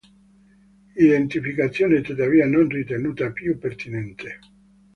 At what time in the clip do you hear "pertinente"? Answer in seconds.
3.59-4.39